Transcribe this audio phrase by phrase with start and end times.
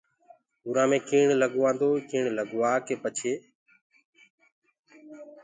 [0.65, 3.33] اُرآ مي ڪيڻ لگوآدو ئي ڪيڻ لگوآڪي پڇي